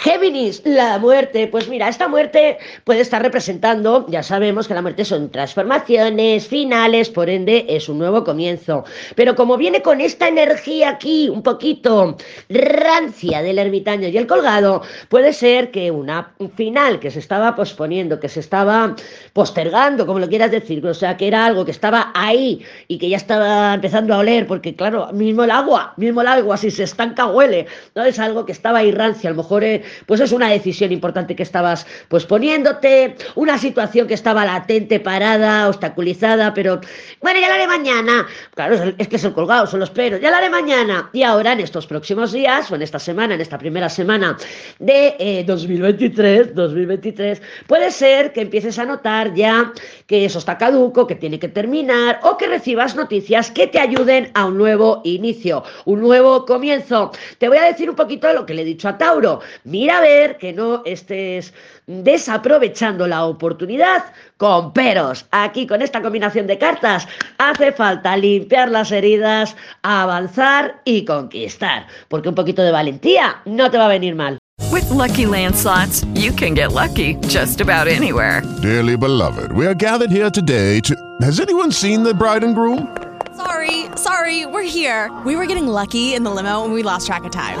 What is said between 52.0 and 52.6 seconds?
o que